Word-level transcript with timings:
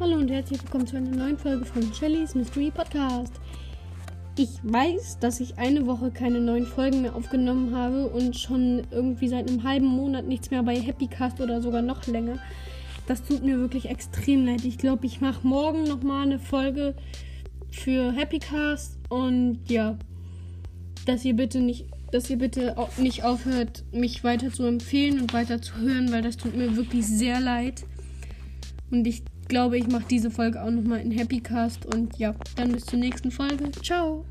und 0.00 0.30
herzlich 0.30 0.62
willkommen 0.62 0.86
zu 0.86 0.96
einer 0.96 1.14
neuen 1.14 1.36
Folge 1.36 1.64
von 1.66 1.82
Shellys 1.92 2.34
Mystery 2.34 2.70
Podcast. 2.70 3.34
Ich 4.38 4.48
weiß, 4.62 5.18
dass 5.20 5.40
ich 5.40 5.58
eine 5.58 5.86
Woche 5.86 6.10
keine 6.10 6.40
neuen 6.40 6.64
Folgen 6.64 7.02
mehr 7.02 7.14
aufgenommen 7.14 7.76
habe 7.76 8.08
und 8.08 8.34
schon 8.34 8.82
irgendwie 8.90 9.28
seit 9.28 9.48
einem 9.48 9.62
halben 9.62 9.86
Monat 9.86 10.26
nichts 10.26 10.50
mehr 10.50 10.62
bei 10.62 10.74
Happycast 10.74 11.40
oder 11.42 11.60
sogar 11.60 11.82
noch 11.82 12.06
länger. 12.06 12.38
Das 13.06 13.22
tut 13.22 13.44
mir 13.44 13.58
wirklich 13.58 13.90
extrem 13.90 14.46
leid. 14.46 14.64
Ich 14.64 14.78
glaube, 14.78 15.04
ich 15.04 15.20
mache 15.20 15.46
morgen 15.46 15.84
nochmal 15.84 16.22
eine 16.22 16.38
Folge 16.38 16.94
für 17.70 18.12
Happycast 18.12 18.98
und 19.10 19.60
ja, 19.68 19.98
dass 21.04 21.24
ihr 21.26 21.34
bitte 21.34 21.60
nicht 21.60 21.86
dass 22.10 22.28
ihr 22.28 22.38
bitte 22.38 22.76
auch 22.78 22.96
nicht 22.96 23.22
aufhört, 23.22 23.84
mich 23.92 24.24
weiter 24.24 24.50
zu 24.50 24.64
empfehlen 24.64 25.20
und 25.20 25.32
weiter 25.34 25.62
zu 25.62 25.76
hören, 25.76 26.10
weil 26.10 26.22
das 26.22 26.38
tut 26.38 26.56
mir 26.56 26.74
wirklich 26.74 27.06
sehr 27.06 27.38
leid. 27.38 27.84
Und 28.90 29.06
ich 29.06 29.22
glaube, 29.50 29.76
ich 29.76 29.88
mache 29.88 30.04
diese 30.08 30.30
Folge 30.30 30.62
auch 30.62 30.70
nochmal 30.70 31.00
in 31.00 31.10
Happycast. 31.10 31.84
Und 31.84 32.16
ja, 32.18 32.34
dann 32.56 32.72
bis 32.72 32.86
zur 32.86 32.98
nächsten 32.98 33.30
Folge. 33.30 33.70
Ciao. 33.82 34.24